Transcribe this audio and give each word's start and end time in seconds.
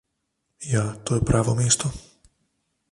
Ja, 0.71 0.81
to 1.03 1.15
je 1.19 1.27
pravo 1.31 1.55
mesto. 1.61 1.93